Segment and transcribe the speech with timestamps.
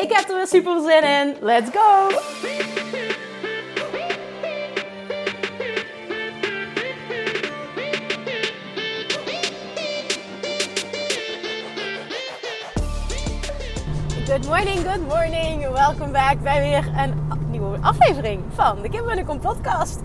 [0.00, 1.36] Ik heb er weer super zin in.
[1.40, 2.08] Let's go!
[14.26, 15.68] Good morning, good morning.
[15.72, 17.14] Welkom back bij weer een
[17.50, 19.98] nieuwe aflevering van de Kim Munnekom podcast.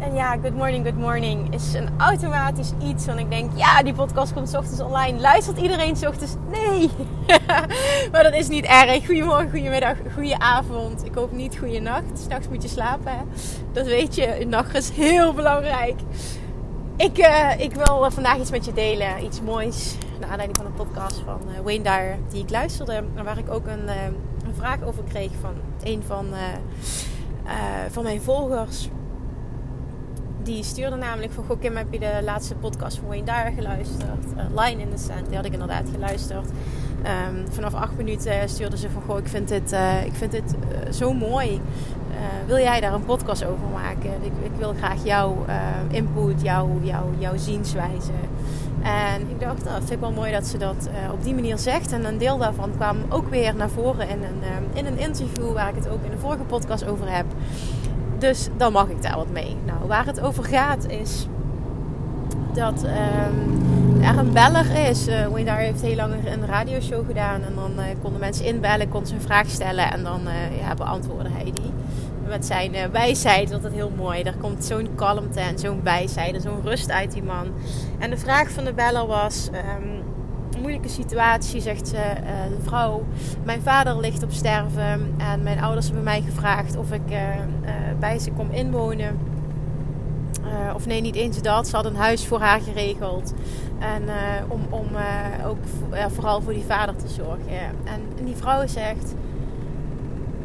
[0.00, 3.06] En ja, good morning, good morning is een automatisch iets.
[3.06, 5.20] Want ik denk, ja, die podcast komt s ochtends online.
[5.20, 6.34] Luistert iedereen s ochtends?
[6.50, 6.90] Nee.
[8.12, 9.06] maar dat is niet erg.
[9.06, 11.04] Goedemorgen, goedemiddag, goedenavond.
[11.04, 12.04] Ik hoop niet goede nacht.
[12.14, 13.28] S'nachts moet je slapen.
[13.72, 14.46] Dat weet je.
[14.48, 16.00] Nacht is heel belangrijk.
[16.96, 19.24] Ik, uh, ik wil vandaag iets met je delen.
[19.24, 19.96] Iets moois.
[20.20, 22.18] Naar aanleiding van een podcast van uh, Wayne Dyer.
[22.28, 22.92] Die ik luisterde.
[23.14, 23.88] En waar ik ook een,
[24.46, 26.26] een vraag over kreeg van een van,
[27.90, 28.88] van mijn volgers
[30.42, 31.44] die stuurde namelijk van...
[31.44, 34.24] Goh Kim, heb je de laatste podcast van Wayne Dyer geluisterd?
[34.36, 36.48] Uh, Line in the Sand, die had ik inderdaad geluisterd.
[37.28, 39.02] Um, vanaf acht minuten stuurde ze van...
[39.02, 41.60] Goh, ik vind dit, uh, ik vind dit uh, zo mooi.
[42.46, 44.10] wil jij daar een podcast over maken?
[44.22, 45.44] Ik, ik wil graag jouw
[45.90, 48.12] input, jouw, jouw, jouw zienswijze.
[48.82, 51.92] En ik dacht, dat vind ik wel mooi dat ze dat op die manier zegt.
[51.92, 55.52] En een deel daarvan kwam ook weer naar voren in een, in een interview...
[55.52, 57.26] waar ik het ook in de vorige podcast over heb...
[58.20, 59.56] Dus dan mag ik daar wat mee.
[59.66, 61.26] Nou, waar het over gaat is
[62.52, 65.08] dat um, er een beller is.
[65.08, 67.42] Uh, Wayne daar heeft heel lang een radioshow gedaan.
[67.42, 69.92] En dan uh, konden mensen inbellen, konden ze een vraag stellen.
[69.92, 70.20] En dan
[70.60, 71.72] ja, beantwoordde hij die.
[72.28, 74.22] Met zijn uh, wijsheid, dat heel mooi.
[74.22, 77.46] Er komt zo'n kalmte en zo'n wijsheid en zo'n rust uit die man.
[77.98, 79.48] En de vraag van de beller was...
[79.52, 80.09] Um,
[80.60, 83.04] moeilijke situatie, zegt ze, uh, de vrouw.
[83.44, 87.70] Mijn vader ligt op sterven en mijn ouders hebben mij gevraagd of ik uh, uh,
[87.98, 89.18] bij ze kom inwonen.
[90.74, 91.68] of nee, niet eens dat.
[91.68, 93.34] Ze had een huis voor haar geregeld.
[93.78, 94.02] En
[94.48, 94.86] om, om
[95.46, 95.58] ook
[96.08, 97.58] vooral voor die vader te zorgen.
[97.84, 99.14] En, en die vrouw zegt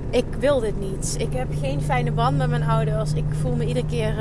[0.09, 1.15] ik wil dit niet.
[1.19, 3.13] Ik heb geen fijne band met mijn ouders.
[3.13, 4.15] Ik voel me iedere keer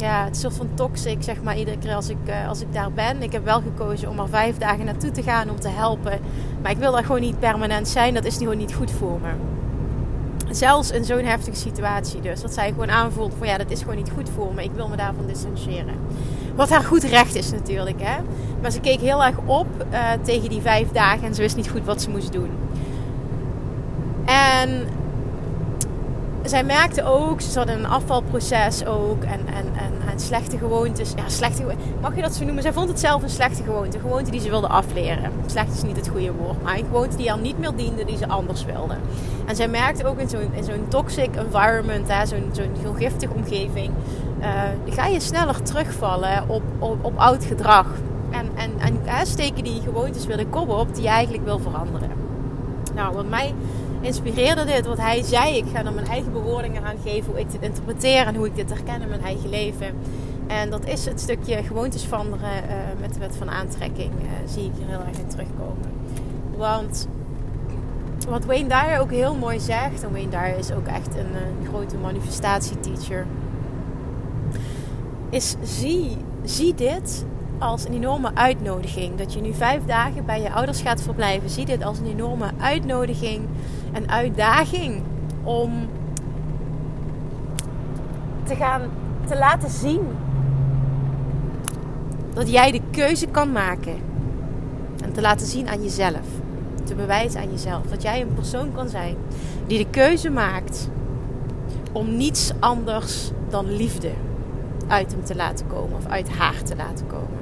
[0.00, 2.72] ja, het is soort van toxic, zeg maar, iedere keer als ik, uh, als ik
[2.72, 3.22] daar ben.
[3.22, 6.20] Ik heb wel gekozen om er vijf dagen naartoe te gaan om te helpen.
[6.62, 8.14] Maar ik wil daar gewoon niet permanent zijn.
[8.14, 9.30] Dat is gewoon niet goed voor me.
[10.50, 12.40] Zelfs in zo'n heftige situatie dus.
[12.40, 14.62] Dat zij gewoon aanvoelt van ja, dat is gewoon niet goed voor me.
[14.62, 15.94] Ik wil me daarvan distancieren.
[16.54, 18.16] Wat haar goed recht is natuurlijk, hè.
[18.62, 21.70] Maar ze keek heel erg op uh, tegen die vijf dagen en ze wist niet
[21.70, 22.50] goed wat ze moest doen.
[24.24, 24.86] En
[26.50, 29.22] zij merkte ook, ze in een afvalproces ook.
[29.22, 31.12] En, en, en, slechte gewoontes.
[31.16, 31.64] Ja, slechte
[32.00, 32.62] Mag je dat zo noemen?
[32.62, 33.96] Zij vond het zelf een slechte gewoonte.
[33.96, 35.32] Een gewoonte die ze wilde afleren.
[35.46, 36.62] Slecht is niet het goede woord.
[36.62, 38.94] Maar een gewoonte die haar niet meer diende, die ze anders wilde.
[39.46, 43.92] En zij merkte ook in zo'n, in zo'n toxic environment, zo'n, zo'n heel giftige omgeving.
[44.40, 44.46] Uh,
[44.86, 47.86] ga je sneller terugvallen op, op, op oud gedrag.
[48.30, 51.58] En, en, en hè, steken die gewoontes weer de kop op die je eigenlijk wil
[51.58, 52.10] veranderen.
[52.94, 53.54] Nou, wat mij
[54.00, 55.56] inspireerde dit wat hij zei.
[55.56, 58.54] Ik ga er mijn eigen bewoordingen aan geven, hoe ik dit interpreteer en hoe ik
[58.54, 59.94] dit herken in mijn eigen leven.
[60.46, 64.10] En dat is het stukje gewoontes veranderen uh, met de wet van aantrekking.
[64.12, 65.90] Uh, zie ik hier heel erg in terugkomen.
[66.56, 67.08] Want
[68.28, 71.66] wat Wayne Dyer ook heel mooi zegt, en Wayne Dyer is ook echt een, een
[71.68, 73.26] grote manifestatieteacher,
[75.30, 77.24] is zie, zie dit
[77.58, 79.16] als een enorme uitnodiging.
[79.16, 81.50] Dat je nu vijf dagen bij je ouders gaat verblijven.
[81.50, 83.40] Zie dit als een enorme uitnodiging
[83.92, 85.02] en uitdaging
[85.42, 85.88] om
[88.42, 88.82] te gaan
[89.26, 90.00] te laten zien
[92.34, 93.96] dat jij de keuze kan maken.
[95.04, 96.26] En te laten zien aan jezelf.
[96.84, 97.86] Te bewijzen aan jezelf.
[97.86, 99.16] Dat jij een persoon kan zijn
[99.66, 100.88] die de keuze maakt
[101.92, 104.10] om niets anders dan liefde
[104.88, 105.96] uit hem te laten komen.
[105.96, 107.39] Of uit haar te laten komen.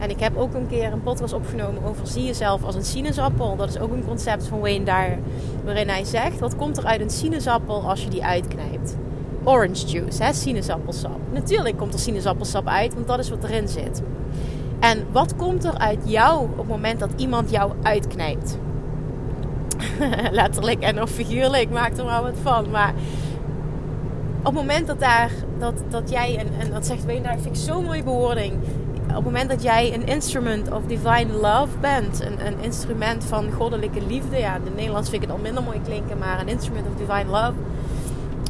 [0.00, 3.56] En ik heb ook een keer een podcast opgenomen over zie jezelf als een sinaasappel.
[3.56, 5.18] Dat is ook een concept van Wayne Dyer.
[5.64, 8.96] Waarin hij zegt, wat komt er uit een sinaasappel als je die uitknijpt?
[9.44, 11.18] Orange juice, hè, sinaasappelsap.
[11.32, 14.02] Natuurlijk komt er sinaasappelsap uit, want dat is wat erin zit.
[14.78, 18.58] En wat komt er uit jou op het moment dat iemand jou uitknijpt?
[20.30, 22.70] Letterlijk en of figuurlijk, maak er maar wat van.
[22.70, 22.92] Maar
[24.38, 27.56] op het moment dat, daar, dat, dat jij, en, en dat zegt Wayne, daar vind
[27.56, 28.54] ik zo'n mooie bewoording
[29.10, 33.52] op het moment dat jij een instrument of divine love bent, een, een instrument van
[33.52, 36.48] goddelijke liefde, ja, in het Nederlands vind ik het al minder mooi klinken, maar een
[36.48, 37.52] instrument of divine love,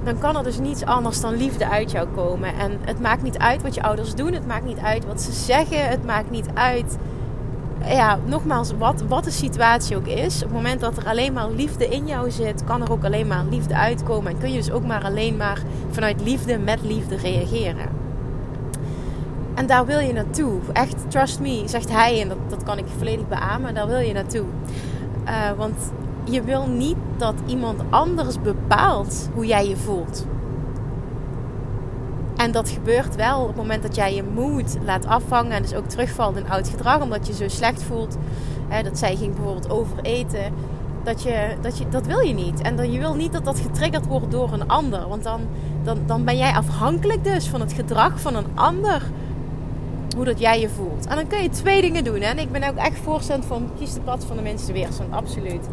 [0.05, 2.55] dan kan er dus niets anders dan liefde uit jou komen.
[2.55, 5.33] En het maakt niet uit wat je ouders doen, het maakt niet uit wat ze
[5.33, 6.99] zeggen, het maakt niet uit,
[7.85, 10.35] ja, nogmaals, wat, wat de situatie ook is.
[10.35, 13.27] Op het moment dat er alleen maar liefde in jou zit, kan er ook alleen
[13.27, 14.33] maar liefde uitkomen.
[14.33, 18.00] En kun je dus ook maar alleen maar vanuit liefde met liefde reageren.
[19.61, 20.61] En daar wil je naartoe.
[20.73, 22.21] Echt, trust me, zegt hij.
[22.21, 23.75] En dat, dat kan ik volledig beamen.
[23.75, 24.45] Daar wil je naartoe.
[25.29, 25.93] Uh, want
[26.25, 30.27] je wil niet dat iemand anders bepaalt hoe jij je voelt.
[32.37, 35.53] En dat gebeurt wel op het moment dat jij je moed laat afvangen.
[35.53, 37.01] En dus ook terugvalt in oud gedrag.
[37.01, 38.17] Omdat je zo slecht voelt.
[38.69, 40.53] Hè, dat zij ging bijvoorbeeld overeten.
[41.03, 42.61] Dat, je, dat, je, dat wil je niet.
[42.61, 45.09] En dan, je wil niet dat dat getriggerd wordt door een ander.
[45.09, 45.41] Want dan,
[45.83, 49.03] dan, dan ben jij afhankelijk dus van het gedrag van een ander
[50.17, 51.07] hoe dat jij je voelt.
[51.07, 52.21] En dan kun je twee dingen doen.
[52.21, 52.29] Hè?
[52.29, 55.69] En ik ben ook echt voorstander van kies de pad van de minste weerstand, absoluut.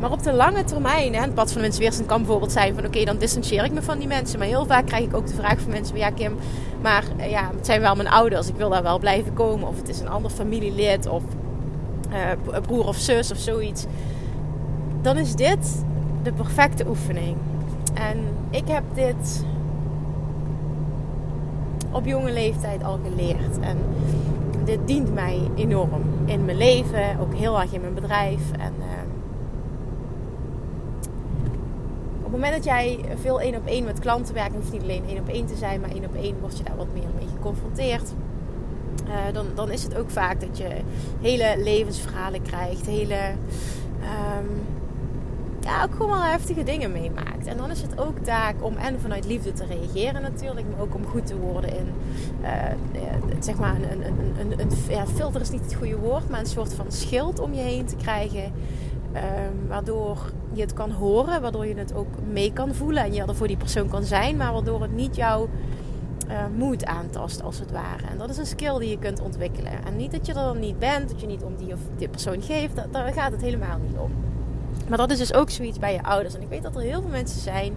[0.00, 2.74] Maar op de lange termijn, hè, het pad van de minste weerstand kan bijvoorbeeld zijn
[2.74, 4.38] van oké, dan distancieer ik me van die mensen.
[4.38, 6.36] Maar heel vaak krijg ik ook de vraag van mensen ja Kim,
[6.80, 9.68] maar eh, ja, het zijn wel mijn ouders, ik wil daar wel blijven komen.
[9.68, 11.22] Of het is een ander familielid of
[12.10, 13.84] uh, broer of zus of zoiets.
[15.02, 15.84] Dan is dit
[16.22, 17.36] de perfecte oefening.
[17.94, 18.18] En
[18.50, 19.44] ik heb dit
[21.92, 23.58] op jonge leeftijd al geleerd.
[23.60, 23.78] En
[24.64, 28.40] dit dient mij enorm in mijn leven, ook heel erg in mijn bedrijf.
[28.52, 28.84] En uh,
[32.16, 35.04] op het moment dat jij veel één op één met klanten werkt, hoeft niet alleen
[35.08, 37.28] één op één te zijn, maar één op één word je daar wat meer mee
[37.36, 38.12] geconfronteerd.
[39.08, 40.68] Uh, dan, dan is het ook vaak dat je
[41.20, 43.18] hele levensverhalen krijgt, hele
[44.38, 44.79] um,
[45.70, 47.46] ja, ook gewoon wel heftige dingen meemaakt.
[47.46, 50.94] En dan is het ook taak om en vanuit liefde te reageren natuurlijk, maar ook
[50.94, 51.86] om goed te worden in,
[52.42, 52.48] uh,
[53.40, 56.46] zeg maar, een, een, een, een, ja, filter is niet het goede woord, maar een
[56.46, 58.52] soort van schild om je heen te krijgen.
[59.14, 63.22] Um, waardoor je het kan horen, waardoor je het ook mee kan voelen en je
[63.22, 65.48] er voor die persoon kan zijn, maar waardoor het niet jouw
[66.28, 68.06] uh, moed aantast als het ware.
[68.10, 69.72] En dat is een skill die je kunt ontwikkelen.
[69.86, 72.08] En niet dat je er dan niet bent, dat je niet om die of die
[72.08, 74.29] persoon geeft, daar gaat het helemaal niet om.
[74.90, 76.34] Maar dat is dus ook zoiets bij je ouders.
[76.34, 77.72] En ik weet dat er heel veel mensen zijn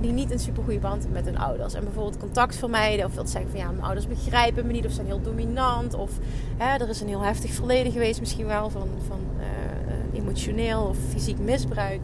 [0.00, 1.74] die niet een super goede band hebben met hun ouders.
[1.74, 3.04] En bijvoorbeeld contact vermijden.
[3.04, 4.86] Of dat zeggen van ja, mijn ouders begrijpen me niet.
[4.86, 5.94] Of zijn heel dominant.
[5.94, 6.10] Of
[6.56, 10.96] hè, er is een heel heftig verleden geweest misschien wel van, van uh, emotioneel of
[11.10, 12.00] fysiek misbruik.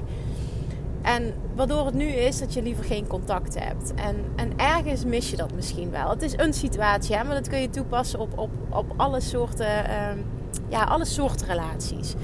[1.03, 3.95] En waardoor het nu is dat je liever geen contact hebt.
[3.95, 6.11] En, en ergens mis je dat misschien wel.
[6.11, 9.67] Het is een situatie, hè, maar dat kun je toepassen op, op, op alle soorten,
[9.67, 10.23] uh,
[10.69, 12.15] ja, alle soorten relaties.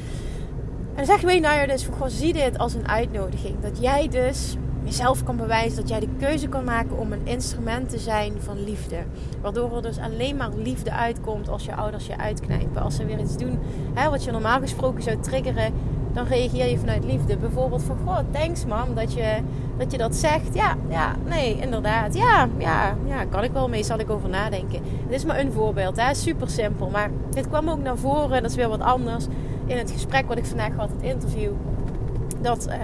[0.95, 3.61] En zeg Wayne Dyer dus van, zie dit als een uitnodiging.
[3.61, 7.89] Dat jij dus jezelf kan bewijzen, dat jij de keuze kan maken om een instrument
[7.89, 8.97] te zijn van liefde.
[9.43, 12.83] Waardoor er dus alleen maar liefde uitkomt als je ouders je uitknijpen.
[12.83, 13.59] Als ze weer iets doen
[13.95, 15.73] hè, wat je normaal gesproken zou triggeren,
[16.13, 17.37] dan reageer je vanuit liefde.
[17.37, 19.39] Bijvoorbeeld van, goh, thanks mam dat je
[19.79, 20.55] dat, je dat zegt.
[20.55, 22.15] Ja, ja, nee, inderdaad.
[22.15, 24.83] Ja, ja, ja, kan ik wel mee, zal ik over nadenken.
[25.07, 26.15] Dit is maar een voorbeeld, hè.
[26.15, 26.91] super simpel.
[26.91, 29.27] Maar dit kwam ook naar voren, dat is weer wat anders
[29.71, 31.53] in het gesprek wat ik vandaag had, het interview,
[32.41, 32.75] dat uh,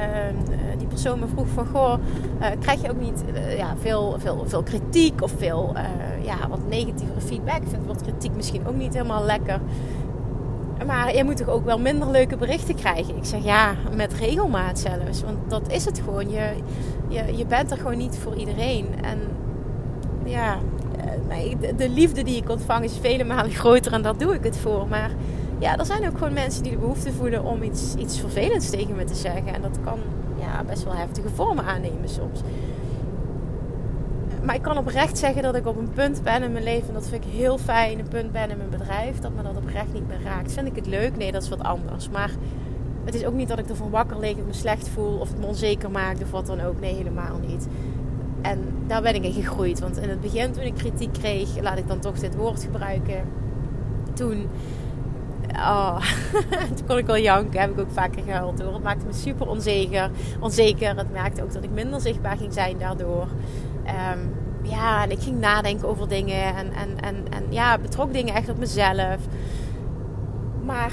[0.78, 1.94] die persoon me vroeg van, goh,
[2.40, 5.74] uh, krijg je ook niet uh, ja, veel, veel, veel kritiek of veel
[6.22, 7.62] ja, wat negatievere feedback?
[7.62, 9.60] Ik vind wat kritiek misschien ook niet helemaal lekker.
[10.86, 13.16] Maar je moet toch ook wel minder leuke berichten krijgen?
[13.16, 15.22] Ik zeg ja, met regelmaat zelfs.
[15.22, 16.30] Want dat is het gewoon.
[16.30, 16.50] Je,
[17.08, 18.86] je, je bent er gewoon niet voor iedereen.
[19.02, 19.18] En
[20.24, 20.58] ja,
[21.76, 24.88] de liefde die ik ontvang is vele malen groter en daar doe ik het voor.
[24.88, 25.10] Maar
[25.58, 28.96] ja, er zijn ook gewoon mensen die de behoefte voelen om iets, iets vervelends tegen
[28.96, 29.54] me te zeggen.
[29.54, 29.98] En dat kan
[30.38, 32.40] ja, best wel heftige vormen aannemen soms.
[34.42, 36.88] Maar ik kan oprecht zeggen dat ik op een punt ben in mijn leven.
[36.88, 37.98] En dat vind ik heel fijn.
[37.98, 39.18] Een punt ben in mijn bedrijf.
[39.18, 40.52] Dat me dat oprecht niet meer raakt.
[40.52, 41.16] Vind ik het leuk?
[41.16, 42.08] Nee, dat is wat anders.
[42.08, 42.30] Maar
[43.04, 44.36] het is ook niet dat ik ervan wakker lig.
[44.36, 45.18] Of me slecht voel.
[45.18, 46.22] Of het me onzeker maakt.
[46.22, 46.80] Of wat dan ook.
[46.80, 47.66] Nee, helemaal niet.
[48.42, 49.80] En daar ben ik in gegroeid.
[49.80, 51.60] Want in het begin toen ik kritiek kreeg.
[51.60, 53.24] Laat ik dan toch dit woord gebruiken.
[54.14, 54.48] Toen
[55.58, 56.00] oh,
[56.76, 57.60] toen kon ik wel janken.
[57.60, 58.72] Heb ik ook vaker gehuild hoor.
[58.72, 60.10] Het maakte me super onzeker.
[60.40, 60.96] onzeker.
[60.96, 63.28] Het maakte ook dat ik minder zichtbaar ging zijn daardoor.
[63.84, 64.18] Ehm,
[64.62, 66.54] ja, en ik ging nadenken over dingen.
[66.56, 69.18] En, en, en, en ja, betrok dingen echt op mezelf.
[70.64, 70.92] Maar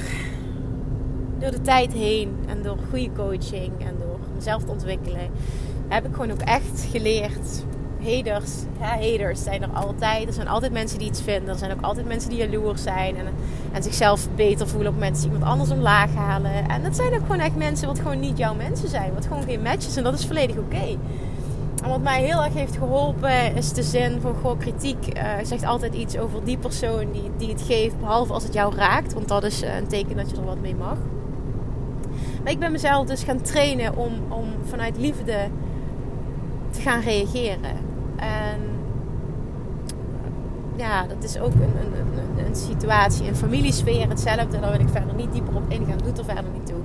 [1.38, 5.30] door de tijd heen en door goede coaching en door mezelf te ontwikkelen,
[5.88, 7.64] heb ik gewoon ook echt geleerd
[8.04, 10.28] haters, hè, haters zijn er altijd.
[10.28, 11.50] Er zijn altijd mensen die iets vinden.
[11.50, 13.18] Er zijn ook altijd mensen die jaloers zijn.
[13.18, 13.26] En,
[13.72, 16.70] en zichzelf beter voelen op mensen die iemand anders omlaag halen.
[16.70, 19.14] En dat zijn ook gewoon echt mensen wat gewoon niet jouw mensen zijn.
[19.14, 19.96] Wat gewoon geen matches.
[19.96, 20.98] En dat is volledig oké.
[21.84, 25.66] En wat mij heel erg heeft geholpen is de zin van goh, kritiek uh, zegt
[25.66, 29.28] altijd iets over die persoon die, die het geeft, behalve als het jou raakt, want
[29.28, 30.98] dat is een teken dat je er wat mee mag.
[32.44, 35.38] Maar ik ben mezelf dus gaan trainen om, om vanuit liefde
[36.72, 37.93] te gaan reageren.
[38.24, 38.60] En
[40.76, 44.60] ja, dat is ook een, een, een, situatie, een familiesfeer, hetzelfde.
[44.60, 46.82] Daar wil ik verder niet dieper op ingaan, doet er verder niet toe.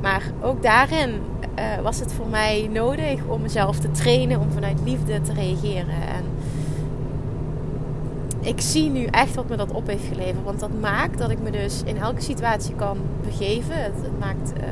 [0.00, 1.10] Maar ook daarin
[1.58, 5.94] uh, was het voor mij nodig om mezelf te trainen om vanuit liefde te reageren.
[5.94, 6.24] En
[8.40, 10.44] ik zie nu echt wat me dat op heeft geleverd.
[10.44, 13.82] Want dat maakt dat ik me dus in elke situatie kan begeven.
[13.82, 14.64] Het, maakt uh,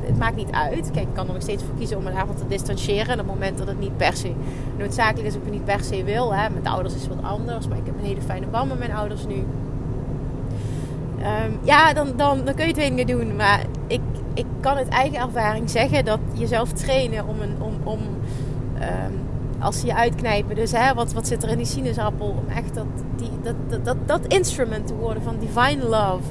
[0.00, 0.90] het maakt niet uit.
[0.90, 3.06] Kijk, ik kan er nog steeds voor kiezen om me daarvan te distancieren.
[3.06, 4.32] En op het moment dat het niet per se
[4.78, 6.34] noodzakelijk is, of ik het niet per se wil.
[6.34, 6.50] Hè.
[6.50, 8.92] Met ouders is het wat anders, maar ik heb een hele fijne band met mijn
[8.92, 9.44] ouders nu.
[11.18, 13.36] Um, ja, dan, dan, dan kun je twee dingen doen.
[13.36, 14.00] Maar ik,
[14.34, 17.98] ik kan uit eigen ervaring zeggen dat jezelf trainen om, een, om, om
[18.74, 19.18] um,
[19.58, 20.54] als ze je uitknijpen.
[20.54, 22.26] Dus hè, wat, wat zit er in die sinaasappel?
[22.26, 26.22] Om echt dat, die, dat, dat, dat, dat instrument te worden van divine love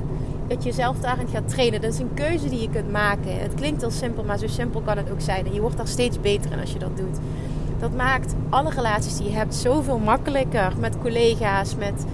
[0.47, 1.81] dat je jezelf daarin gaat trainen.
[1.81, 3.39] Dat is een keuze die je kunt maken.
[3.39, 5.45] Het klinkt heel simpel, maar zo simpel kan het ook zijn.
[5.45, 7.17] En je wordt daar steeds beter in als je dat doet.
[7.79, 10.73] Dat maakt alle relaties die je hebt zoveel makkelijker.
[10.79, 12.05] Met collega's, met,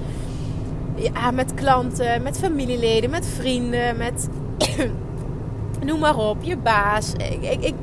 [0.96, 4.30] ja, met klanten, met familieleden, met vrienden, met
[5.86, 7.14] noem maar op, je baas.
[7.42, 7.76] Ik, ik,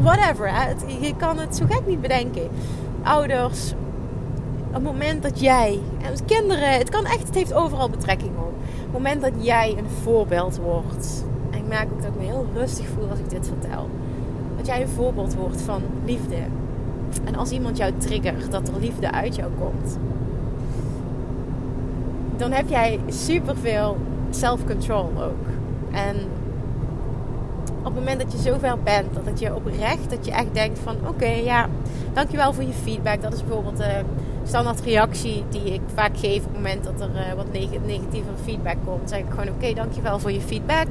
[0.00, 0.52] whatever.
[1.00, 2.48] Je kan het zo gek niet bedenken.
[3.02, 3.72] Ouders.
[4.68, 8.49] Op het moment dat jij, en kinderen, het kan echt, het heeft overal betrekking op
[8.92, 11.24] het moment dat jij een voorbeeld wordt.
[11.50, 13.88] En ik merk ook dat ik me heel rustig voel als ik dit vertel.
[14.56, 16.36] Dat jij een voorbeeld wordt van liefde.
[17.24, 19.98] En als iemand jou triggert dat er liefde uit jou komt.
[22.36, 23.96] Dan heb jij superveel
[24.30, 25.46] self-control ook.
[25.90, 26.16] En
[27.78, 30.78] op het moment dat je zover bent, dat het je oprecht, dat je echt denkt
[30.78, 31.68] van oké, ja,
[32.12, 33.22] dankjewel voor je feedback.
[33.22, 33.96] Dat is bijvoorbeeld eh,
[34.50, 37.52] standaard reactie die ik vaak geef op het moment dat er uh, wat
[37.86, 39.08] negatieve feedback komt.
[39.08, 40.86] Zeg ik gewoon oké, dankjewel voor je feedback.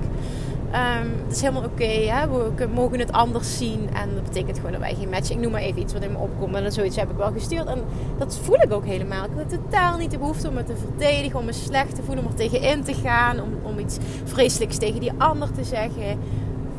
[0.72, 3.90] Um, het is helemaal oké, we mogen het anders zien.
[3.94, 5.30] En dat betekent gewoon dat wij geen match.
[5.30, 6.56] Ik noem maar even iets wat in me opkomt.
[6.56, 7.66] En zoiets heb ik wel gestuurd.
[7.66, 7.84] En
[8.18, 9.24] dat voel ik ook helemaal.
[9.24, 12.24] Ik heb totaal niet de behoefte om me te verdedigen, om me slecht te voelen,
[12.26, 16.20] om er tegenin te gaan, om, om iets vreselijks tegen die ander te zeggen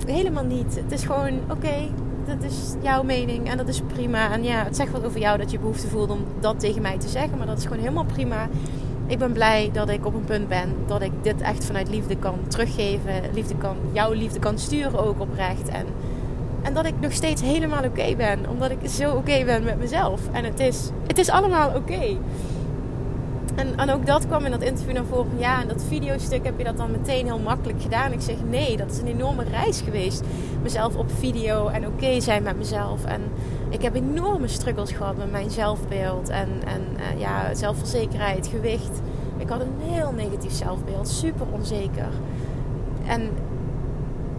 [0.06, 0.76] helemaal niet.
[0.76, 1.88] Het is gewoon, oké,
[2.38, 4.32] dat is jouw mening en dat is prima.
[4.32, 6.98] En ja, het zegt wat over jou dat je behoefte voelt om dat tegen mij
[6.98, 7.38] te zeggen.
[7.38, 8.48] Maar dat is gewoon helemaal prima.
[9.06, 12.16] Ik ben blij dat ik op een punt ben dat ik dit echt vanuit liefde
[12.16, 13.12] kan teruggeven.
[13.32, 15.68] Liefde kan, jouw liefde kan sturen ook oprecht.
[15.68, 15.86] En,
[16.62, 18.48] en dat ik nog steeds helemaal oké ben.
[18.48, 20.20] Omdat ik zo oké ben met mezelf.
[20.32, 22.16] En het is, het is allemaal oké.
[23.54, 25.38] En, en ook dat kwam in dat interview naar voren.
[25.38, 28.12] Ja, in dat videostuk heb je dat dan meteen heel makkelijk gedaan.
[28.12, 30.22] Ik zeg nee, dat is een enorme reis geweest.
[30.62, 33.04] Mezelf op video en oké zijn met mezelf.
[33.04, 33.20] En
[33.68, 36.28] ik heb enorme struggles gehad met mijn zelfbeeld.
[36.28, 39.00] En, en uh, ja, zelfverzekerheid, gewicht.
[39.36, 41.08] Ik had een heel negatief zelfbeeld.
[41.08, 42.08] Super onzeker.
[43.06, 43.30] En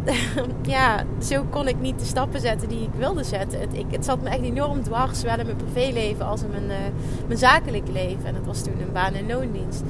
[0.62, 3.60] ja, zo kon ik niet de stappen zetten die ik wilde zetten.
[3.60, 6.64] Het, ik, het zat me echt enorm dwars, zowel in mijn privéleven als in mijn,
[6.64, 6.76] uh,
[7.28, 8.26] mijn zakelijke leven.
[8.26, 9.84] En dat was toen een baan- en loondienst.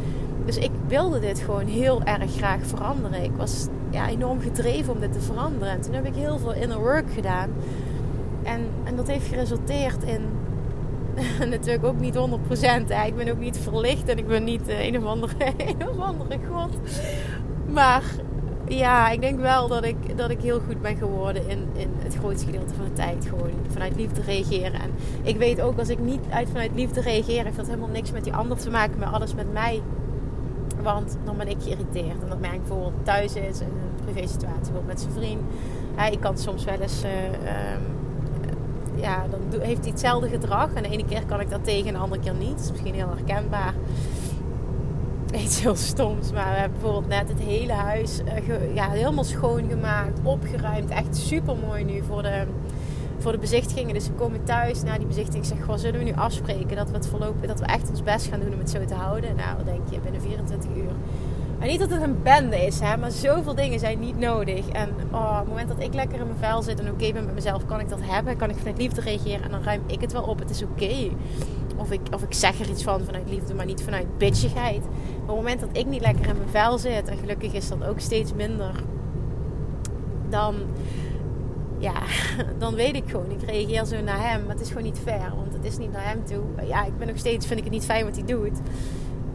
[0.45, 3.23] Dus ik wilde dit gewoon heel erg graag veranderen.
[3.23, 5.73] Ik was ja, enorm gedreven om dit te veranderen.
[5.73, 7.49] En toen heb ik heel veel inner work gedaan.
[8.43, 10.21] En, en dat heeft geresulteerd in
[11.49, 12.19] natuurlijk ook niet 100%.
[12.87, 13.05] Hè.
[13.05, 15.33] Ik ben ook niet verlicht en ik ben niet uh, een, of andere,
[15.69, 16.75] een of andere god.
[17.73, 18.03] Maar
[18.77, 22.15] ja, ik denk wel dat ik, dat ik heel goed ben geworden in, in het
[22.15, 23.25] grootste gedeelte van de tijd.
[23.29, 24.73] Gewoon vanuit liefde reageren.
[24.73, 28.11] En ik weet ook, als ik niet uit vanuit liefde reageer, heeft dat helemaal niks
[28.11, 29.81] met die ander te maken, maar alles met mij.
[30.83, 32.21] Want dan ben ik geïrriteerd.
[32.21, 35.41] En dat merk ik bijvoorbeeld thuis is, in een privé situatie, bijvoorbeeld met zijn vriend.
[35.95, 37.03] Ja, ik kan soms wel eens...
[37.03, 37.11] Uh,
[37.73, 37.99] um,
[38.95, 40.73] ja, dan heeft hij hetzelfde gedrag.
[40.73, 42.49] En de ene keer kan ik dat tegen, en de andere keer niet.
[42.49, 43.73] Dat is misschien heel herkenbaar
[45.43, 46.31] iets heel stoms.
[46.31, 50.89] Maar we hebben bijvoorbeeld net het hele huis uh, ja, helemaal schoongemaakt, opgeruimd.
[50.89, 52.43] Echt super mooi nu voor de,
[53.17, 53.93] voor de bezichtigingen.
[53.93, 55.43] Dus we komen thuis na die bezichtiging.
[55.43, 58.03] Ik zeg, goh, zullen we nu afspreken dat we het voorlopig, dat we echt ons
[58.03, 59.35] best gaan doen om het zo te houden?
[59.35, 60.91] Nou, dan denk je binnen 24 uur.
[61.61, 64.67] En niet dat het een bende is, hè, maar zoveel dingen zijn niet nodig.
[64.67, 67.25] En oh, op het moment dat ik lekker in mijn vel zit en oké ben
[67.25, 68.37] met mezelf, kan ik dat hebben.
[68.37, 70.39] Kan ik vanuit liefde reageren en dan ruim ik het wel op.
[70.39, 71.09] Het is oké.
[71.77, 74.83] Of, ik, of ik zeg er iets van vanuit liefde, maar niet vanuit bitchigheid.
[75.31, 77.83] Op het moment dat ik niet lekker in mijn vel zit, en gelukkig is dat
[77.83, 78.71] ook steeds minder,
[80.29, 80.55] dan,
[81.77, 81.93] ja,
[82.59, 84.41] dan weet ik gewoon, ik reageer zo naar hem.
[84.41, 86.43] Maar het is gewoon niet fair, want het is niet naar hem toe.
[86.67, 88.59] Ja, ik ben nog steeds, vind ik het niet fijn wat hij doet.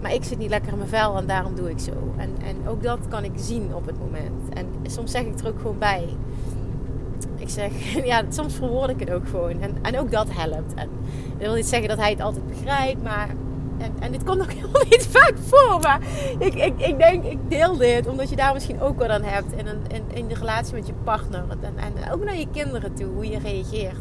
[0.00, 2.15] Maar ik zit niet lekker in mijn vel en daarom doe ik zo.
[2.17, 4.55] En, en ook dat kan ik zien op het moment.
[4.55, 6.09] En soms zeg ik er ook gewoon bij.
[7.37, 7.73] ik zeg,
[8.11, 9.61] ja, soms verwoord ik het ook gewoon.
[9.61, 10.75] En, en ook dat helpt.
[10.75, 10.88] En
[11.31, 13.29] dat wil niet zeggen dat hij het altijd begrijpt, maar
[13.78, 15.80] en, en dit komt ook helemaal niet vaak voor.
[15.80, 16.00] Maar
[16.38, 19.52] ik, ik, ik denk, ik deel dit omdat je daar misschien ook wat aan hebt.
[19.52, 19.66] In,
[20.14, 21.45] in, de relatie met je partner.
[21.61, 24.00] En, en ook naar je kinderen toe, hoe je reageert.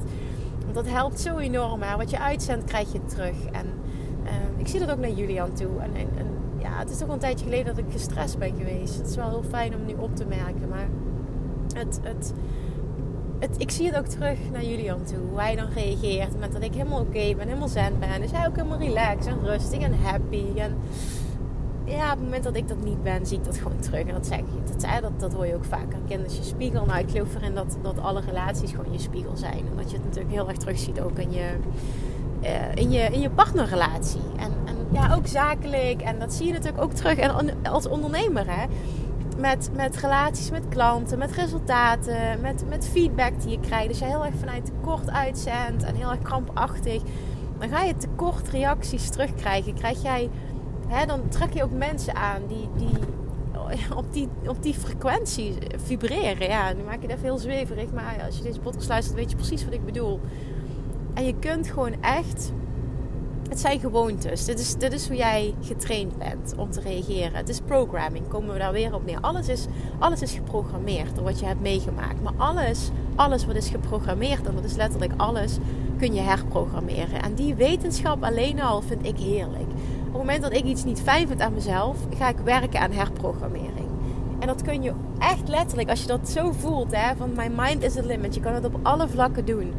[0.64, 1.82] Want dat helpt zo enorm.
[1.82, 1.98] Hè?
[1.98, 3.36] Wat je uitzendt, krijg je terug.
[3.52, 3.66] En
[4.24, 5.80] uh, ik zie dat ook naar Julian toe.
[5.80, 6.28] En, en, en,
[6.58, 8.98] ja, het is toch een tijdje geleden dat ik gestrest ben geweest.
[8.98, 10.70] Het is wel heel fijn om nu op te merken.
[10.70, 10.88] Maar
[11.74, 12.34] het, het,
[13.40, 15.18] het, ik zie het ook terug naar Julian toe.
[15.30, 16.40] Hoe hij dan reageert.
[16.40, 18.22] Met dat ik helemaal oké ben, helemaal zen ben.
[18.22, 20.46] Dus hij ook helemaal relaxed en rustig en happy.
[20.56, 20.76] En
[21.86, 24.06] ja, op het moment dat ik dat niet ben, zie ik dat gewoon terug.
[24.06, 24.78] En dat zeg je.
[24.78, 26.38] Dat, dat, dat hoor je ook aan kinders.
[26.38, 26.86] Je spiegel.
[26.86, 29.58] Nou, ik geloof erin dat, dat alle relaties gewoon je spiegel zijn.
[29.58, 31.50] En dat je het natuurlijk heel erg terug ziet ook in je,
[32.44, 34.22] uh, in je, in je partnerrelatie.
[34.38, 36.02] En, en ja, ook zakelijk.
[36.02, 37.18] En dat zie je natuurlijk ook terug.
[37.18, 38.66] En als ondernemer, hè
[39.46, 43.88] met, met relaties met klanten, met resultaten, met, met feedback die je krijgt.
[43.88, 47.02] Dus je heel erg vanuit tekort uitzendt en heel erg krampachtig,
[47.60, 49.74] dan ga je tekort reacties terugkrijgen.
[49.74, 50.30] Krijg jij,
[50.88, 52.98] hè, dan trek je ook mensen aan die, die
[53.96, 56.48] op, die, op die frequentie vibreren.
[56.48, 59.36] Ja, nu maak je even heel zweverig, maar als je deze podcast luistert, weet je
[59.36, 60.20] precies wat ik bedoel.
[61.14, 62.52] En je kunt gewoon echt
[63.50, 64.46] het zijn gewoontes.
[64.46, 67.34] Dit is, dit is hoe jij getraind bent om te reageren.
[67.34, 68.28] Het is programming.
[68.28, 69.20] Komen we daar weer op neer.
[69.22, 69.66] Alles is,
[70.00, 72.22] alles is geprogrammeerd door wat je hebt meegemaakt.
[72.22, 75.58] Maar alles, alles wat is geprogrammeerd, en dat is letterlijk alles,
[75.98, 77.22] kun je herprogrammeren.
[77.22, 79.70] En die wetenschap alleen al vind ik heerlijk.
[80.08, 82.92] Op het moment dat ik iets niet fijn vind aan mezelf, ga ik werken aan
[82.92, 83.90] herprogrammering.
[84.40, 87.84] En dat kun je echt letterlijk, als je dat zo voelt, hè, van my mind
[87.84, 88.36] is the limit.
[88.36, 89.74] Je kan het op alle vlakken doen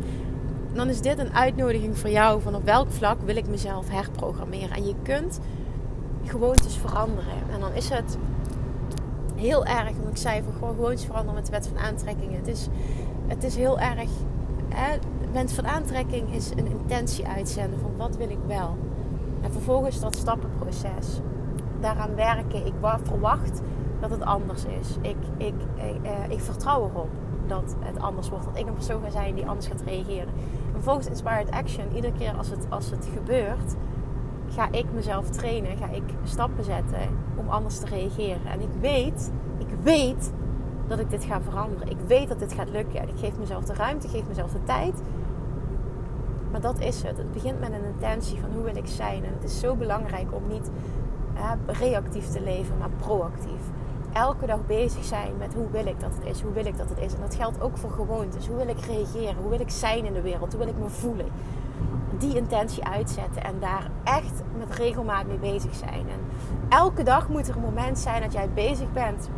[0.76, 4.70] dan is dit een uitnodiging voor jou van op welk vlak wil ik mezelf herprogrammeren.
[4.70, 5.40] En je kunt
[6.24, 7.50] gewoontes veranderen.
[7.52, 8.18] En dan is het
[9.34, 12.36] heel erg, want ik zei van gewoon gewoontes veranderen met de wet van aantrekking.
[12.36, 12.68] Het is,
[13.26, 14.10] het is heel erg,
[14.68, 14.98] hè,
[15.32, 18.76] wet van aantrekking is een intentie uitzenden van wat wil ik wel.
[19.40, 21.20] En vervolgens dat stappenproces.
[21.80, 22.66] Daaraan werken.
[22.66, 23.60] Ik verwacht
[24.00, 24.88] dat het anders is.
[25.00, 27.10] Ik, ik, ik, eh, ik vertrouw erop
[27.46, 28.44] dat het anders wordt.
[28.44, 30.32] Dat ik een persoon ga zijn die anders gaat reageren.
[30.72, 31.94] Vervolgens Inspired Action.
[31.94, 33.74] Iedere keer als het, als het gebeurt,
[34.48, 35.76] ga ik mezelf trainen.
[35.76, 38.46] Ga ik stappen zetten om anders te reageren.
[38.46, 40.32] En ik weet, ik weet
[40.86, 41.90] dat ik dit ga veranderen.
[41.90, 43.00] Ik weet dat dit gaat lukken.
[43.00, 45.02] En ik geef mezelf de ruimte, ik geef mezelf de tijd.
[46.50, 47.16] Maar dat is het.
[47.16, 49.24] Het begint met een intentie van hoe wil ik zijn.
[49.24, 50.70] En het is zo belangrijk om niet
[51.66, 53.65] reactief te leven, maar proactief
[54.16, 56.88] elke dag bezig zijn met hoe wil ik dat het is, hoe wil ik dat
[56.88, 57.14] het is.
[57.14, 58.46] En dat geldt ook voor gewoontes.
[58.46, 59.36] Hoe wil ik reageren?
[59.36, 60.52] Hoe wil ik zijn in de wereld?
[60.52, 61.26] Hoe wil ik me voelen?
[62.18, 66.08] Die intentie uitzetten en daar echt met regelmaat mee bezig zijn.
[66.08, 66.20] En
[66.68, 69.28] elke dag moet er een moment zijn dat jij bezig bent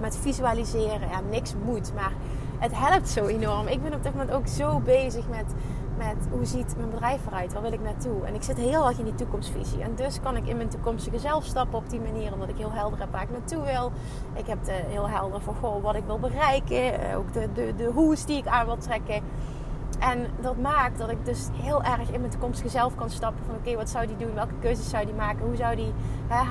[0.00, 1.08] met visualiseren.
[1.10, 2.12] Ja, niks moet, maar
[2.58, 3.66] het helpt zo enorm.
[3.66, 5.54] Ik ben op dit moment ook zo bezig met
[5.98, 7.52] met hoe ziet mijn bedrijf eruit?
[7.52, 8.24] Waar wil ik naartoe?
[8.24, 9.82] En ik zit heel erg in die toekomstvisie.
[9.82, 12.32] En dus kan ik in mijn toekomstige zelf stappen op die manier.
[12.32, 13.92] Omdat ik heel helder heb waar ik naartoe wil.
[14.34, 17.00] Ik heb de, heel helder goh, wat ik wil bereiken.
[17.00, 19.22] Eh, ook de, de, de hoes die ik aan wil trekken.
[19.98, 23.44] En dat maakt dat ik dus heel erg in mijn toekomstige zelf kan stappen.
[23.46, 24.34] Van oké, wat zou die doen?
[24.34, 25.46] Welke keuzes zou die maken?
[25.46, 25.92] Hoe zou die,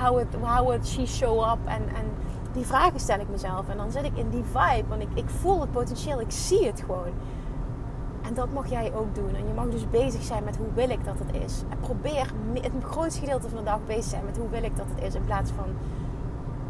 [0.00, 1.58] would, how would she show up?
[1.64, 2.04] En, en
[2.52, 3.68] die vragen stel ik mezelf.
[3.68, 4.88] En dan zit ik in die vibe.
[4.88, 6.20] Want ik, ik voel het potentieel.
[6.20, 7.12] Ik zie het gewoon.
[8.28, 9.34] En dat mag jij ook doen.
[9.34, 11.62] En je mag dus bezig zijn met hoe wil ik dat het is.
[11.68, 14.86] En probeer het grootste gedeelte van de dag bezig zijn met hoe wil ik dat
[14.94, 15.14] het is.
[15.14, 15.66] In plaats van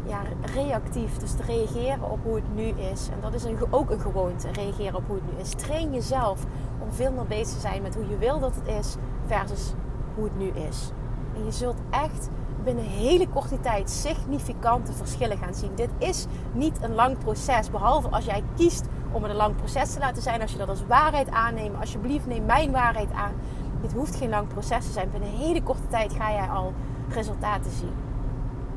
[0.05, 0.21] ja,
[0.53, 1.17] reactief.
[1.17, 3.09] Dus te reageren op hoe het nu is.
[3.09, 4.51] En dat is ook een gewoonte.
[4.51, 5.49] Reageren op hoe het nu is.
[5.49, 6.43] Train jezelf
[6.79, 8.95] om veel meer bezig te zijn met hoe je wil dat het is.
[9.25, 9.73] Versus
[10.15, 10.91] hoe het nu is.
[11.35, 12.29] En je zult echt
[12.63, 15.75] binnen een hele korte tijd significante verschillen gaan zien.
[15.75, 17.69] Dit is niet een lang proces.
[17.69, 20.41] Behalve als jij kiest om het een lang proces te laten zijn.
[20.41, 23.33] Als je dat als waarheid aanneemt, alsjeblieft neem mijn waarheid aan.
[23.81, 25.09] Dit hoeft geen lang proces te zijn.
[25.11, 26.73] Binnen een hele korte tijd ga jij al
[27.09, 27.93] resultaten zien.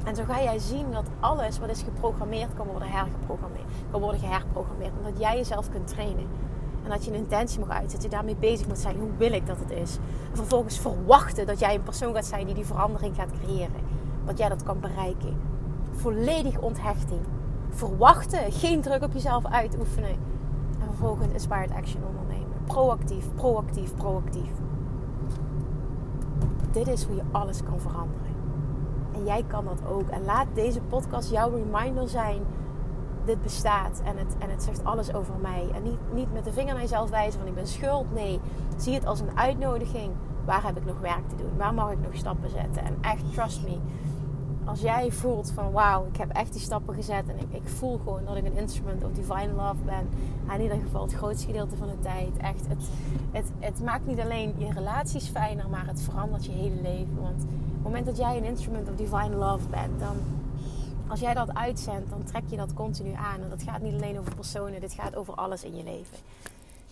[0.05, 3.67] En zo ga jij zien dat alles wat is geprogrammeerd kan worden hergeprogrammeerd.
[3.91, 4.93] Kan worden geherprogrammeerd.
[4.99, 6.27] Omdat jij jezelf kunt trainen.
[6.85, 8.11] En dat je een intentie mag uitzetten.
[8.11, 8.97] Je daarmee bezig moet zijn.
[8.99, 9.99] Hoe wil ik dat het is?
[10.31, 13.81] En vervolgens verwachten dat jij een persoon gaat zijn die die verandering gaat creëren.
[14.25, 15.37] Dat jij dat kan bereiken.
[15.93, 17.21] Volledig onthechting
[17.75, 18.53] verwachten.
[18.53, 20.11] Geen druk op jezelf uitoefenen.
[20.81, 22.57] En vervolgens inspired action ondernemen.
[22.65, 24.51] Proactief, proactief, proactief.
[26.71, 28.21] Dit is hoe je alles kan veranderen.
[29.15, 30.09] En jij kan dat ook.
[30.09, 32.43] En laat deze podcast jouw reminder zijn.
[33.25, 35.69] Dit bestaat en het, en het zegt alles over mij.
[35.75, 38.15] En niet, niet met de vinger naar jezelf wijzen van ik ben schuld.
[38.15, 38.41] Nee,
[38.77, 40.13] zie het als een uitnodiging.
[40.45, 41.57] Waar heb ik nog werk te doen?
[41.57, 42.85] Waar mag ik nog stappen zetten?
[42.85, 43.79] En echt, trust me
[44.65, 47.97] als jij voelt van wauw, ik heb echt die stappen gezet en ik, ik, voel
[47.97, 50.09] gewoon dat ik een instrument of divine love ben.
[50.55, 52.37] in ieder geval het grootste gedeelte van de tijd.
[52.37, 52.83] Echt, het,
[53.31, 57.21] het, het maakt niet alleen je relaties fijner, maar het verandert je hele leven.
[57.21, 60.17] Want op het moment dat jij een instrument of divine love bent, dan
[61.09, 63.43] als jij dat uitzendt, dan trek je dat continu aan.
[63.43, 66.19] En dat gaat niet alleen over personen, dit gaat over alles in je leven.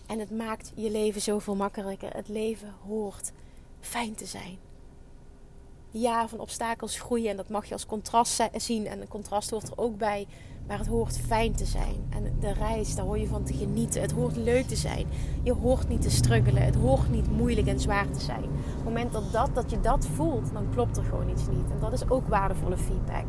[0.07, 2.13] En het maakt je leven zoveel makkelijker.
[2.13, 3.31] Het leven hoort
[3.79, 4.57] fijn te zijn
[5.91, 7.29] ja, van obstakels groeien.
[7.29, 8.87] En dat mag je als contrast zien.
[8.87, 10.27] En een contrast hoort er ook bij.
[10.67, 11.95] Maar het hoort fijn te zijn.
[12.09, 14.01] En de reis, daar hoor je van te genieten.
[14.01, 15.07] Het hoort leuk te zijn.
[15.43, 16.63] Je hoort niet te struggelen.
[16.63, 18.43] Het hoort niet moeilijk en zwaar te zijn.
[18.43, 21.71] Op het moment dat, dat, dat je dat voelt, dan klopt er gewoon iets niet.
[21.71, 23.25] En dat is ook waardevolle feedback.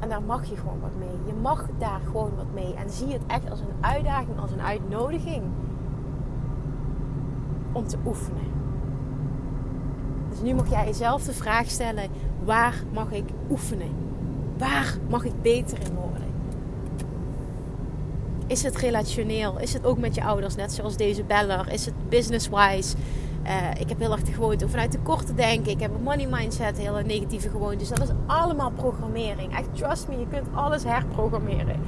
[0.00, 1.26] En daar mag je gewoon wat mee.
[1.26, 2.74] Je mag daar gewoon wat mee.
[2.74, 5.42] En zie het echt als een uitdaging, als een uitnodiging.
[7.72, 8.47] Om te oefenen.
[10.38, 12.08] Dus nu mag jij jezelf de vraag stellen:
[12.44, 13.88] waar mag ik oefenen?
[14.58, 16.26] Waar mag ik beter in worden?
[18.46, 19.58] Is het relationeel?
[19.58, 21.72] Is het ook met je ouders, net zoals deze beller?
[21.72, 22.96] Is het business-wise?
[23.44, 25.72] Uh, ik heb heel erg de gewoonte vanuit de korte denken.
[25.72, 27.76] Ik heb een money mindset, hele negatieve gewoonte.
[27.76, 29.56] Dus dat is allemaal programmering.
[29.56, 31.80] Echt, trust me, je kunt alles herprogrammeren.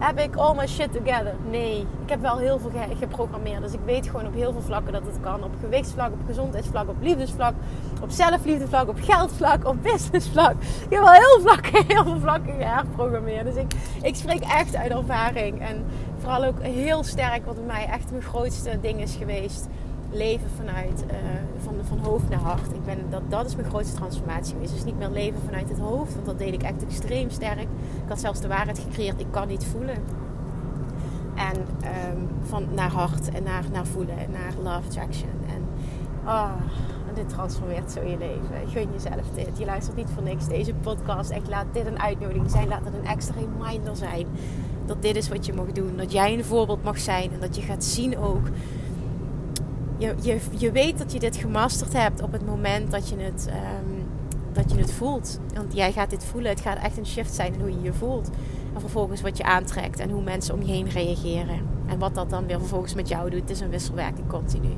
[0.00, 1.34] Heb ik all my shit together?
[1.50, 1.80] Nee.
[1.80, 3.62] Ik heb wel heel veel geprogrammeerd.
[3.62, 5.44] Dus ik weet gewoon op heel veel vlakken dat het kan.
[5.44, 7.54] Op gewichtsvlak, op gezondheidsvlak, op liefdesvlak,
[8.02, 10.54] op zelfliefdevlak, op geldvlak, op businessvlak.
[10.88, 13.44] Ik heb wel heel, vlakken, heel veel vlakken geherprogrammeerd.
[13.44, 15.60] Dus ik, ik spreek echt uit ervaring.
[15.60, 15.84] En
[16.18, 19.68] vooral ook heel sterk wat bij mij echt mijn grootste ding is geweest
[20.10, 21.16] leven vanuit uh,
[21.58, 22.72] van, van hoofd naar hart.
[22.72, 24.72] Ik ben, dat, dat is mijn grootste transformatie geweest.
[24.72, 27.60] Dus niet meer leven vanuit het hoofd, want dat deed ik echt extreem sterk.
[27.60, 29.96] Ik had zelfs de waarheid gecreëerd, ik kan niet voelen.
[31.34, 35.30] En um, van naar hart en naar, naar voelen en naar love attraction.
[35.46, 35.64] En
[36.26, 36.52] oh,
[37.14, 38.68] dit transformeert zo je leven.
[38.68, 39.58] Gun jezelf dit.
[39.58, 41.30] Je luistert niet voor niks deze podcast.
[41.30, 42.68] Echt laat dit een uitnodiging zijn.
[42.68, 44.26] Laat het een extra reminder zijn.
[44.86, 45.96] Dat dit is wat je mag doen.
[45.96, 47.32] Dat jij een voorbeeld mag zijn.
[47.32, 48.46] En dat je gaat zien ook
[50.00, 53.48] je, je, je weet dat je dit gemasterd hebt op het moment dat je het,
[53.48, 54.06] um,
[54.52, 55.40] dat je het voelt.
[55.54, 56.50] Want jij gaat dit voelen.
[56.50, 58.30] Het gaat echt een shift zijn in hoe je je voelt.
[58.74, 61.66] En vervolgens wat je aantrekt en hoe mensen om je heen reageren.
[61.86, 63.40] En wat dat dan weer vervolgens met jou doet.
[63.40, 64.68] Het is een wisselwerking continu.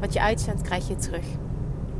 [0.00, 1.26] Wat je uitzendt, krijg je terug.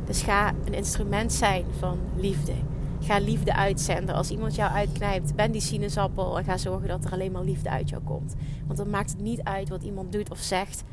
[0.05, 2.53] Dus ga een instrument zijn van liefde.
[3.01, 4.15] Ga liefde uitzenden.
[4.15, 6.37] Als iemand jou uitknijpt, ben die sinaasappel.
[6.37, 8.35] En ga zorgen dat er alleen maar liefde uit jou komt.
[8.65, 10.83] Want dan maakt het niet uit wat iemand doet of zegt.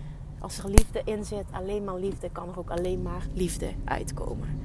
[0.40, 4.60] Als er liefde in zit, alleen maar liefde, kan er ook alleen maar liefde uitkomen.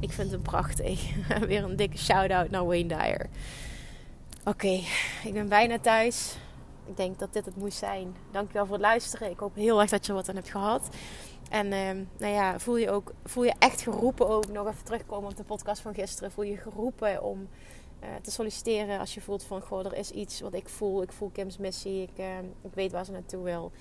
[0.00, 1.14] Ik vind hem prachtig.
[1.46, 3.26] Weer een dikke shout-out naar Wayne Dyer.
[4.44, 4.80] Oké,
[5.24, 6.36] ik ben bijna thuis.
[6.86, 8.14] Ik denk dat dit het moest zijn.
[8.30, 9.30] Dankjewel voor het luisteren.
[9.30, 10.88] Ik hoop heel erg dat je wat aan hebt gehad.
[11.50, 15.30] En uh, nou ja, voel je, ook, voel je echt geroepen ook, nog even terugkomen
[15.30, 16.32] op de podcast van gisteren.
[16.32, 17.48] Voel je geroepen om
[18.22, 21.02] te solliciteren als je voelt van, goh, er is iets wat ik voel.
[21.02, 22.02] Ik voel Kim's missie.
[22.02, 23.72] Ik, uh, ik weet waar ze naartoe wil.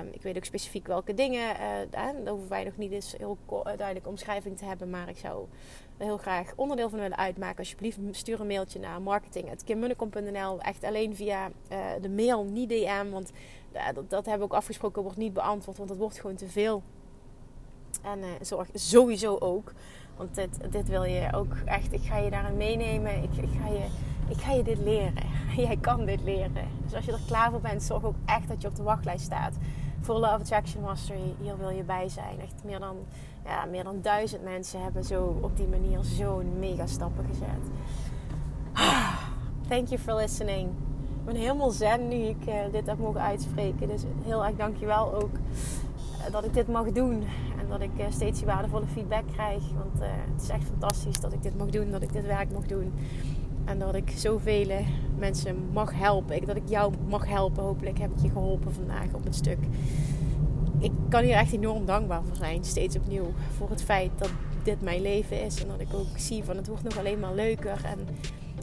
[0.00, 1.56] Um, ik weet ook specifiek welke dingen.
[1.56, 4.90] Uh, daar hoeven wij nog niet eens heel duidelijke omschrijving te hebben.
[4.90, 5.46] Maar ik zou
[5.96, 7.58] er heel graag onderdeel van willen uitmaken.
[7.58, 10.60] Alsjeblieft, stuur een mailtje naar marketing.kimmunnekom.nl.
[10.60, 11.50] Echt alleen via
[12.00, 13.10] de mail, niet DM.
[13.10, 13.32] Want
[13.94, 15.76] dat, dat hebben we ook afgesproken, wordt niet beantwoord.
[15.76, 16.82] Want het wordt gewoon te veel.
[18.02, 19.72] En zorg sowieso ook
[20.18, 21.92] want dit, dit wil je ook echt.
[21.92, 23.22] Ik ga je daarin meenemen.
[23.22, 23.84] Ik, ik, ga je,
[24.28, 25.26] ik ga je dit leren.
[25.66, 26.68] Jij kan dit leren.
[26.84, 29.24] Dus als je er klaar voor bent, zorg ook echt dat je op de wachtlijst
[29.24, 29.54] staat.
[30.00, 31.34] Voor Love Attraction Mastery.
[31.40, 32.40] Hier wil je bij zijn.
[32.40, 32.96] Echt meer dan,
[33.44, 37.70] ja, meer dan duizend mensen hebben zo op die manier zo'n mega stappen gezet.
[39.68, 40.68] Thank you for listening.
[41.18, 43.88] Ik ben helemaal zen nu ik uh, dit heb mogen uitspreken.
[43.88, 45.30] Dus heel erg dankjewel ook
[46.30, 47.24] dat ik dit mag doen
[47.68, 49.62] dat ik eh, steeds die waardevolle feedback krijg.
[49.76, 52.52] Want eh, het is echt fantastisch dat ik dit mag doen, dat ik dit werk
[52.52, 52.92] mag doen.
[53.64, 54.84] En dat ik zoveel
[55.18, 56.46] mensen mag helpen.
[56.46, 57.62] Dat ik jou mag helpen.
[57.62, 59.58] Hopelijk heb ik je geholpen vandaag op het stuk.
[60.78, 62.64] Ik kan hier echt enorm dankbaar voor zijn.
[62.64, 63.32] Steeds opnieuw.
[63.56, 64.30] Voor het feit dat
[64.62, 65.62] dit mijn leven is.
[65.62, 67.80] En dat ik ook zie van het wordt nog alleen maar leuker.
[67.84, 67.98] En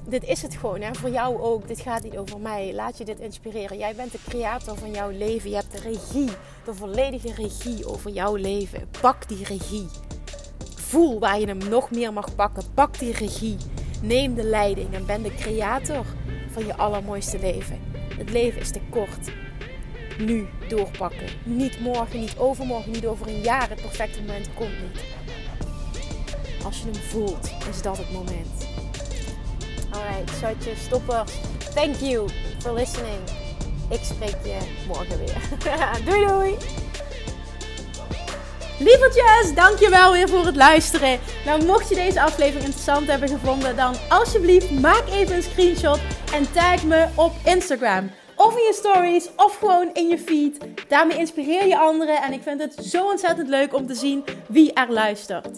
[0.08, 0.82] dit is het gewoon.
[0.82, 0.94] Hè?
[0.94, 1.68] Voor jou ook.
[1.68, 2.74] Dit gaat niet over mij.
[2.74, 3.78] Laat je dit inspireren.
[3.78, 5.50] Jij bent de creator van jouw leven.
[5.50, 6.30] Je hebt de regie.
[6.65, 8.89] De volledige regie over jouw leven.
[9.02, 9.88] Pak die regie.
[10.76, 12.63] Voel waar je hem nog meer mag pakken.
[12.74, 13.58] Pak die regie.
[14.02, 16.06] Neem de leiding en ben de creator
[16.52, 17.80] van je allermooiste leven.
[18.18, 19.32] Het leven is te kort.
[20.18, 21.28] Nu doorpakken.
[21.44, 23.70] Niet morgen, niet overmorgen, niet over een jaar.
[23.70, 25.04] Het perfecte moment komt niet.
[26.63, 28.85] Als je hem voelt, is dat het moment.
[29.95, 31.31] Alright, shotjes, stoppers.
[31.73, 32.29] Thank you
[32.60, 33.19] for listening.
[33.89, 35.38] Ik spreek je morgen weer.
[36.05, 36.58] doei doei!
[38.79, 41.19] Lievertjes, dankjewel weer voor het luisteren.
[41.45, 45.99] Nou, mocht je deze aflevering interessant hebben gevonden, dan alsjeblieft maak even een screenshot
[46.34, 48.10] en tag me op Instagram.
[48.36, 50.58] Of in je stories, of gewoon in je feed.
[50.88, 54.73] Daarmee inspireer je anderen en ik vind het zo ontzettend leuk om te zien wie
[54.73, 55.58] er luistert.